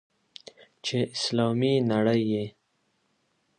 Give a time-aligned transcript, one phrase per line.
[0.85, 2.45] چې اسلامي نړۍ یې.